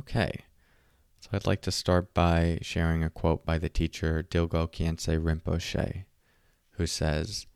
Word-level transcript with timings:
Okay, 0.00 0.44
so 1.18 1.28
I'd 1.30 1.46
like 1.46 1.60
to 1.60 1.70
start 1.70 2.14
by 2.14 2.58
sharing 2.62 3.04
a 3.04 3.10
quote 3.10 3.44
by 3.44 3.58
the 3.58 3.68
teacher 3.68 4.22
Dilgo 4.22 4.66
Khyentse 4.66 5.22
Rinpoche, 5.22 6.04
who 6.70 6.86
says, 6.86 7.46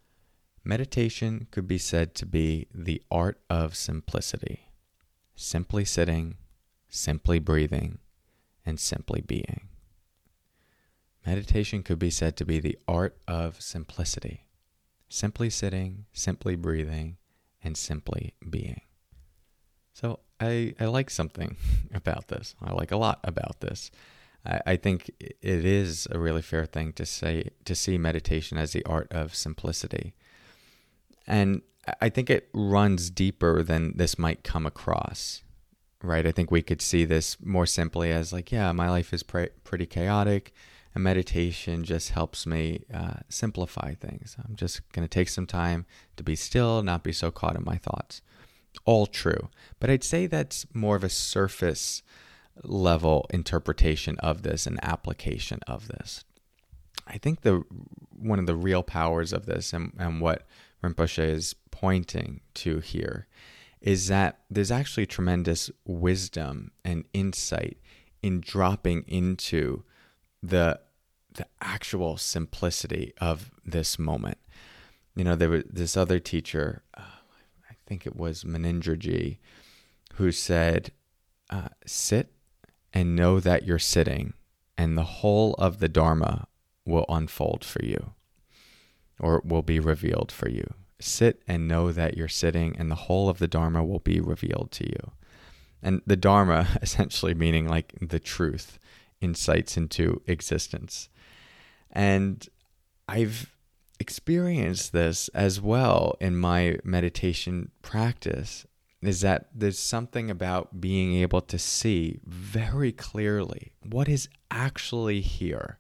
Meditation 0.63 1.47
could 1.51 1.67
be 1.67 1.79
said 1.79 2.15
to 2.17 2.27
be 2.27 2.67
the 2.75 3.03
art 3.11 3.41
of 3.49 3.75
simplicity, 3.75 4.69
simply 5.35 5.87
sitting, 5.87 6.37
simply 6.87 7.39
breathing, 7.39 7.97
and 8.67 8.79
simply 8.79 9.23
being. 9.23 9.69
Meditation 11.25 11.83
could 11.83 11.99
be 11.99 12.11
said 12.11 12.37
to 12.37 12.45
be 12.45 12.61
the 12.61 12.77
art 12.87 13.17
of 13.27 13.63
simplicity, 13.63 14.45
simply 15.09 15.49
sitting, 15.49 16.05
simply 16.13 16.57
breathing, 16.57 17.17
and 17.63 17.75
simply 17.75 18.35
being. 18.51 18.83
So 19.95 20.21
I, 20.45 20.75
I 20.79 20.87
like 20.87 21.11
something 21.11 21.57
about 21.95 22.29
this. 22.29 22.55
I 22.63 22.73
like 22.73 22.93
a 22.93 22.97
lot 22.97 23.21
about 23.25 23.61
this. 23.61 23.91
I, 24.47 24.61
I 24.67 24.77
think 24.77 25.11
it 25.21 25.65
is 25.65 26.07
a 26.11 26.19
really 26.19 26.43
fair 26.43 26.67
thing 26.67 26.93
to 26.95 27.07
say 27.07 27.51
to 27.65 27.75
see 27.75 27.99
meditation 27.99 28.59
as 28.59 28.73
the 28.73 28.85
art 28.85 29.13
of 29.13 29.35
simplicity. 29.35 30.15
And 31.27 31.63
I 32.01 32.09
think 32.09 32.31
it 32.31 32.49
runs 32.53 33.11
deeper 33.11 33.63
than 33.63 33.97
this 33.97 34.19
might 34.19 34.45
come 34.45 34.67
across, 34.67 35.43
right? 36.03 36.27
I 36.27 36.33
think 36.33 36.51
we 36.51 36.63
could 36.63 36.83
see 36.83 37.05
this 37.05 37.37
more 37.43 37.67
simply 37.67 38.11
as 38.11 38.33
like, 38.33 38.53
yeah, 38.53 38.73
my 38.73 38.91
life 38.91 39.13
is 39.13 39.23
pre- 39.23 39.51
pretty 39.65 39.87
chaotic, 39.87 40.53
and 40.95 41.03
meditation 41.03 41.85
just 41.85 42.11
helps 42.11 42.47
me 42.47 42.85
uh, 42.93 43.21
simplify 43.29 43.95
things. 43.95 44.37
I'm 44.47 44.57
just 44.57 44.81
going 44.93 45.07
to 45.07 45.13
take 45.13 45.29
some 45.29 45.47
time 45.47 45.87
to 46.17 46.23
be 46.23 46.37
still, 46.37 46.83
not 46.83 47.03
be 47.03 47.13
so 47.13 47.31
caught 47.31 47.57
in 47.57 47.65
my 47.65 47.77
thoughts 47.77 48.23
all 48.85 49.07
true. 49.07 49.49
But 49.81 49.91
I'd 49.91 50.05
say 50.05 50.27
that's 50.27 50.67
more 50.75 50.97
of 50.97 51.05
a 51.05 51.09
surface 51.09 52.03
level 52.63 53.27
interpretation 53.31 54.19
of 54.19 54.43
this 54.43 54.67
and 54.67 54.79
application 54.83 55.61
of 55.67 55.89
this. 55.89 56.25
I 57.07 57.19
think 57.19 57.43
the 57.43 57.65
one 58.17 58.39
of 58.39 58.47
the 58.47 58.57
real 58.57 58.83
powers 58.83 59.33
of 59.33 59.47
this 59.47 59.73
and, 59.73 59.93
and 59.99 60.21
what 60.21 60.47
Rinpoche 60.83 61.19
is 61.19 61.55
pointing 61.71 62.41
to 62.55 62.79
here 62.81 63.27
is 63.81 64.09
that 64.09 64.39
there's 64.51 64.71
actually 64.71 65.05
tremendous 65.05 65.71
wisdom 65.85 66.71
and 66.85 67.05
insight 67.13 67.79
in 68.23 68.41
dropping 68.41 69.05
into 69.07 69.83
the 70.43 70.81
the 71.35 71.47
actual 71.61 72.17
simplicity 72.17 73.13
of 73.21 73.51
this 73.65 73.99
moment. 73.99 74.39
You 75.17 75.25
know, 75.25 75.35
there 75.35 75.51
was 75.51 75.65
this 75.69 75.97
other 75.97 76.19
teacher, 76.19 76.83
uh, 76.97 77.03
think 77.87 78.07
it 78.07 78.17
was 78.17 78.45
Munindraji, 78.45 79.39
who 80.15 80.33
said, 80.33 80.93
uh, 81.51 81.69
Sit 81.87 82.33
and 82.93 83.17
know 83.17 83.41
that 83.41 83.65
you're 83.65 83.79
sitting, 83.79 84.35
and 84.79 84.97
the 84.97 85.05
whole 85.05 85.55
of 85.55 85.81
the 85.81 85.89
Dharma 85.89 86.47
will 86.85 87.07
unfold 87.09 87.65
for 87.65 87.85
you 87.85 88.13
or 89.21 89.43
will 89.45 89.63
be 89.63 89.81
revealed 89.81 90.33
for 90.33 90.49
you. 90.49 90.75
Sit 91.01 91.43
and 91.47 91.69
know 91.69 91.93
that 91.93 92.17
you're 92.17 92.29
sitting, 92.29 92.77
and 92.77 92.91
the 92.91 92.95
whole 92.97 93.29
of 93.29 93.39
the 93.39 93.49
Dharma 93.49 93.85
will 93.85 93.99
be 93.99 94.21
revealed 94.21 94.71
to 94.73 94.87
you. 94.87 95.13
And 95.83 96.01
the 96.07 96.17
Dharma 96.17 96.67
essentially 96.83 97.35
meaning 97.35 97.69
like 97.69 97.95
the 98.01 98.21
truth, 98.21 98.79
insights 99.21 99.77
into 99.77 100.21
existence. 100.27 101.09
And 101.91 102.47
I've 103.09 103.54
experienced 104.01 104.93
this 104.93 105.29
as 105.29 105.61
well 105.61 106.17
in 106.21 106.37
my 106.37 106.79
meditation 106.85 107.71
practice 107.83 108.67
is 109.03 109.21
that 109.21 109.49
there's 109.55 109.79
something 109.79 110.31
about 110.31 110.81
being 110.81 111.15
able 111.15 111.41
to 111.41 111.59
see 111.59 112.21
very 112.25 112.91
clearly 112.91 113.73
what 113.83 114.09
is 114.09 114.29
actually 114.51 115.21
here. 115.21 115.79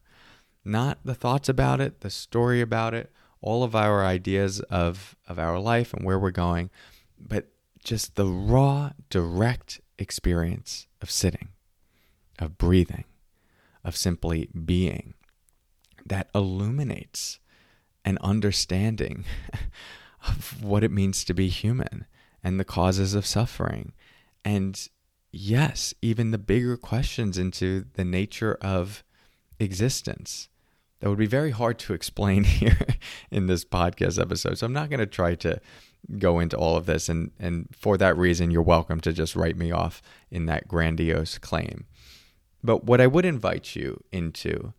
Not 0.64 0.98
the 1.04 1.14
thoughts 1.14 1.48
about 1.48 1.80
it, 1.80 2.00
the 2.00 2.10
story 2.10 2.60
about 2.60 2.94
it, 2.94 3.10
all 3.40 3.62
of 3.62 3.74
our 3.74 4.04
ideas 4.04 4.60
of, 4.60 5.16
of 5.28 5.38
our 5.38 5.58
life 5.58 5.92
and 5.92 6.04
where 6.04 6.18
we're 6.18 6.30
going, 6.30 6.70
but 7.18 7.48
just 7.82 8.16
the 8.16 8.26
raw, 8.26 8.92
direct 9.10 9.80
experience 9.98 10.86
of 11.02 11.10
sitting, 11.10 11.48
of 12.38 12.56
breathing, 12.58 13.04
of 13.84 13.96
simply 13.96 14.48
being 14.64 15.14
that 16.06 16.28
illuminates 16.34 17.38
an 18.04 18.18
understanding 18.20 19.24
of 20.26 20.62
what 20.62 20.84
it 20.84 20.90
means 20.90 21.24
to 21.24 21.34
be 21.34 21.48
human 21.48 22.06
and 22.42 22.58
the 22.58 22.64
causes 22.64 23.14
of 23.14 23.26
suffering. 23.26 23.92
And 24.44 24.88
yes, 25.32 25.94
even 26.02 26.30
the 26.30 26.38
bigger 26.38 26.76
questions 26.76 27.38
into 27.38 27.86
the 27.94 28.04
nature 28.04 28.56
of 28.60 29.02
existence 29.58 30.48
that 31.00 31.08
would 31.08 31.18
be 31.18 31.26
very 31.26 31.50
hard 31.50 31.78
to 31.80 31.94
explain 31.94 32.44
here 32.44 32.78
in 33.30 33.46
this 33.46 33.64
podcast 33.64 34.20
episode. 34.20 34.58
So 34.58 34.66
I'm 34.66 34.72
not 34.72 34.90
going 34.90 35.00
to 35.00 35.06
try 35.06 35.34
to 35.36 35.60
go 36.18 36.38
into 36.38 36.56
all 36.56 36.76
of 36.76 36.86
this. 36.86 37.08
And, 37.08 37.30
and 37.38 37.68
for 37.72 37.96
that 37.98 38.16
reason, 38.16 38.50
you're 38.50 38.62
welcome 38.62 39.00
to 39.00 39.12
just 39.12 39.36
write 39.36 39.56
me 39.56 39.70
off 39.70 40.02
in 40.30 40.46
that 40.46 40.68
grandiose 40.68 41.38
claim. 41.38 41.86
But 42.62 42.84
what 42.84 43.00
I 43.00 43.06
would 43.06 43.24
invite 43.24 43.76
you 43.76 44.02
into 44.12 44.72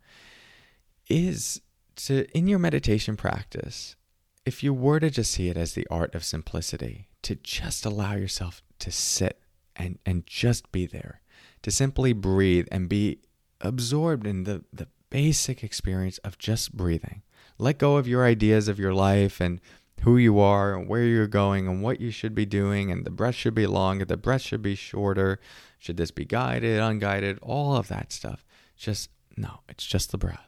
is 1.08 1.60
to 1.96 2.26
in 2.36 2.46
your 2.46 2.58
meditation 2.58 3.16
practice, 3.16 3.96
if 4.44 4.62
you 4.62 4.72
were 4.72 5.00
to 5.00 5.10
just 5.10 5.32
see 5.32 5.48
it 5.48 5.56
as 5.56 5.74
the 5.74 5.86
art 5.90 6.14
of 6.14 6.24
simplicity, 6.24 7.08
to 7.22 7.34
just 7.34 7.84
allow 7.84 8.14
yourself 8.14 8.62
to 8.78 8.92
sit 8.92 9.40
and, 9.74 9.98
and 10.06 10.26
just 10.26 10.70
be 10.70 10.86
there, 10.86 11.20
to 11.62 11.70
simply 11.70 12.12
breathe 12.12 12.68
and 12.70 12.88
be 12.88 13.18
absorbed 13.60 14.26
in 14.26 14.44
the, 14.44 14.64
the 14.72 14.88
basic 15.10 15.64
experience 15.64 16.18
of 16.18 16.38
just 16.38 16.76
breathing. 16.76 17.22
Let 17.58 17.78
go 17.78 17.96
of 17.96 18.06
your 18.06 18.24
ideas 18.24 18.68
of 18.68 18.78
your 18.78 18.94
life 18.94 19.40
and 19.40 19.60
who 20.02 20.18
you 20.18 20.38
are 20.38 20.74
and 20.74 20.88
where 20.88 21.04
you're 21.04 21.26
going 21.26 21.66
and 21.66 21.82
what 21.82 22.00
you 22.00 22.10
should 22.10 22.34
be 22.34 22.46
doing 22.46 22.90
and 22.90 23.04
the 23.04 23.10
breath 23.10 23.34
should 23.34 23.54
be 23.54 23.66
longer, 23.66 24.04
the 24.04 24.16
breath 24.16 24.42
should 24.42 24.62
be 24.62 24.74
shorter, 24.74 25.40
should 25.78 25.96
this 25.96 26.10
be 26.10 26.24
guided, 26.24 26.78
unguided, 26.78 27.38
all 27.42 27.76
of 27.76 27.88
that 27.88 28.12
stuff. 28.12 28.44
Just 28.76 29.10
no, 29.36 29.60
it's 29.68 29.86
just 29.86 30.12
the 30.12 30.18
breath. 30.18 30.45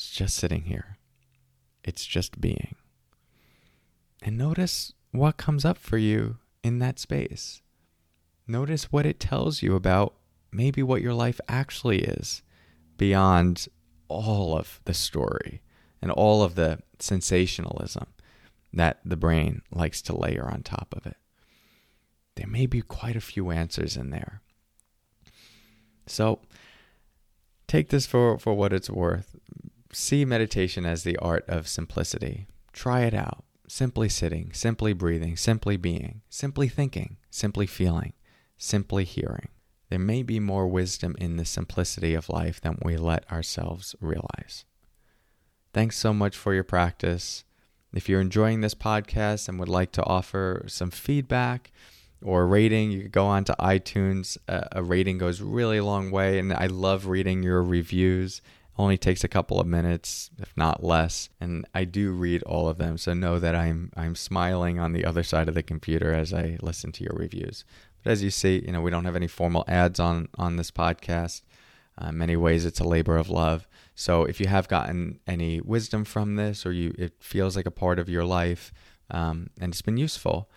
It's 0.00 0.12
just 0.12 0.34
sitting 0.38 0.62
here, 0.62 0.96
it's 1.84 2.06
just 2.06 2.40
being. 2.40 2.74
And 4.22 4.38
notice 4.38 4.94
what 5.10 5.36
comes 5.36 5.62
up 5.62 5.76
for 5.76 5.98
you 5.98 6.38
in 6.64 6.78
that 6.78 6.98
space. 6.98 7.60
Notice 8.46 8.90
what 8.90 9.04
it 9.04 9.20
tells 9.20 9.62
you 9.62 9.74
about 9.76 10.14
maybe 10.50 10.82
what 10.82 11.02
your 11.02 11.12
life 11.12 11.38
actually 11.48 11.98
is 11.98 12.40
beyond 12.96 13.68
all 14.08 14.56
of 14.56 14.80
the 14.86 14.94
story 14.94 15.60
and 16.00 16.10
all 16.10 16.42
of 16.42 16.54
the 16.54 16.78
sensationalism 16.98 18.06
that 18.72 19.00
the 19.04 19.18
brain 19.18 19.60
likes 19.70 20.00
to 20.00 20.16
layer 20.16 20.48
on 20.50 20.62
top 20.62 20.94
of 20.96 21.04
it. 21.04 21.18
There 22.36 22.48
may 22.48 22.64
be 22.64 22.80
quite 22.80 23.16
a 23.16 23.20
few 23.20 23.50
answers 23.50 23.98
in 23.98 24.08
there. 24.08 24.40
So 26.06 26.40
take 27.68 27.90
this 27.90 28.06
for, 28.06 28.38
for 28.38 28.54
what 28.54 28.72
it's 28.72 28.88
worth 28.88 29.36
see 29.92 30.24
meditation 30.24 30.86
as 30.86 31.02
the 31.02 31.16
art 31.18 31.44
of 31.48 31.68
simplicity. 31.68 32.46
Try 32.72 33.02
it 33.02 33.14
out. 33.14 33.44
Simply 33.68 34.08
sitting, 34.08 34.52
simply 34.52 34.92
breathing, 34.92 35.36
simply 35.36 35.76
being, 35.76 36.22
simply 36.28 36.68
thinking, 36.68 37.18
simply 37.30 37.66
feeling, 37.66 38.14
simply 38.58 39.04
hearing. 39.04 39.48
There 39.90 39.98
may 39.98 40.22
be 40.22 40.40
more 40.40 40.66
wisdom 40.66 41.16
in 41.18 41.36
the 41.36 41.44
simplicity 41.44 42.14
of 42.14 42.28
life 42.28 42.60
than 42.60 42.78
we 42.82 42.96
let 42.96 43.30
ourselves 43.30 43.94
realize. 44.00 44.64
Thanks 45.72 45.96
so 45.96 46.12
much 46.12 46.36
for 46.36 46.52
your 46.52 46.64
practice. 46.64 47.44
If 47.92 48.08
you're 48.08 48.20
enjoying 48.20 48.60
this 48.60 48.74
podcast 48.74 49.48
and 49.48 49.58
would 49.58 49.68
like 49.68 49.92
to 49.92 50.04
offer 50.04 50.64
some 50.66 50.90
feedback 50.90 51.70
or 52.22 52.42
a 52.42 52.46
rating, 52.46 52.90
you 52.90 53.02
could 53.02 53.12
go 53.12 53.26
on 53.26 53.44
to 53.44 53.56
iTunes. 53.58 54.36
a 54.48 54.82
rating 54.82 55.18
goes 55.18 55.40
really 55.40 55.80
long 55.80 56.10
way, 56.10 56.38
and 56.38 56.52
I 56.52 56.66
love 56.66 57.06
reading 57.06 57.42
your 57.42 57.62
reviews 57.62 58.42
only 58.78 58.96
takes 58.96 59.24
a 59.24 59.28
couple 59.28 59.60
of 59.60 59.66
minutes, 59.66 60.30
if 60.38 60.56
not 60.56 60.82
less, 60.82 61.28
and 61.40 61.66
I 61.74 61.84
do 61.84 62.12
read 62.12 62.42
all 62.44 62.68
of 62.68 62.78
them. 62.78 62.96
So 62.98 63.12
know 63.12 63.38
that 63.38 63.54
I'm 63.54 63.90
I'm 63.96 64.14
smiling 64.14 64.78
on 64.78 64.92
the 64.92 65.04
other 65.04 65.22
side 65.22 65.48
of 65.48 65.54
the 65.54 65.62
computer 65.62 66.14
as 66.14 66.32
I 66.32 66.58
listen 66.62 66.92
to 66.92 67.04
your 67.04 67.14
reviews. 67.14 67.64
But 68.02 68.12
as 68.12 68.22
you 68.22 68.30
see, 68.30 68.62
you 68.64 68.72
know 68.72 68.80
we 68.80 68.90
don't 68.90 69.04
have 69.04 69.16
any 69.16 69.28
formal 69.28 69.64
ads 69.68 70.00
on 70.00 70.28
on 70.38 70.56
this 70.56 70.70
podcast. 70.70 71.42
Uh, 71.98 72.12
many 72.12 72.36
ways, 72.36 72.64
it's 72.64 72.80
a 72.80 72.84
labor 72.84 73.18
of 73.18 73.28
love. 73.28 73.68
So 73.94 74.24
if 74.24 74.40
you 74.40 74.46
have 74.46 74.68
gotten 74.68 75.20
any 75.26 75.60
wisdom 75.60 76.04
from 76.04 76.36
this, 76.36 76.64
or 76.64 76.72
you 76.72 76.94
it 76.98 77.14
feels 77.20 77.56
like 77.56 77.66
a 77.66 77.70
part 77.70 77.98
of 77.98 78.08
your 78.08 78.24
life, 78.24 78.72
um, 79.10 79.50
and 79.60 79.72
it's 79.72 79.82
been 79.82 79.98
useful, 79.98 80.48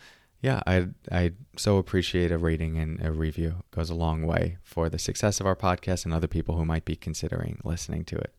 yeah, 0.44 0.62
I 0.68 0.88
I 1.10 1.32
so 1.56 1.78
appreciate 1.78 2.30
a 2.30 2.38
rating 2.38 2.78
and 2.78 3.04
a 3.04 3.12
review. 3.12 3.56
It 3.60 3.76
goes 3.76 3.90
a 3.90 3.96
long 3.96 4.24
way 4.24 4.58
for 4.62 4.90
the 4.90 5.00
success 5.00 5.40
of 5.40 5.48
our 5.48 5.56
podcast 5.56 6.04
and 6.04 6.14
other 6.14 6.28
people 6.28 6.58
who 6.58 6.66
might 6.66 6.84
be 6.84 6.98
considering 6.98 7.60
listening 7.64 8.04
to 8.06 8.18
it. 8.18 8.36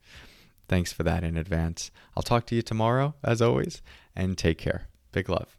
Thanks 0.68 0.92
for 0.92 1.02
that 1.02 1.24
in 1.24 1.38
advance. 1.38 1.90
I'll 2.14 2.22
talk 2.22 2.44
to 2.46 2.54
you 2.54 2.60
tomorrow, 2.60 3.14
as 3.24 3.40
always, 3.40 3.80
and 4.14 4.36
take 4.36 4.58
care. 4.58 4.88
Big 5.12 5.30
love. 5.30 5.56